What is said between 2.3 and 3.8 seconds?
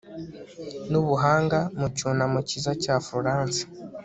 cyiza cya florence